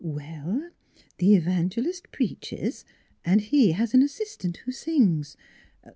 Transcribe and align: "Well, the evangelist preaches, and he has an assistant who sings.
"Well, 0.03 0.71
the 1.19 1.35
evangelist 1.35 2.11
preaches, 2.11 2.85
and 3.23 3.39
he 3.39 3.73
has 3.73 3.93
an 3.93 4.01
assistant 4.01 4.57
who 4.65 4.71
sings. 4.71 5.37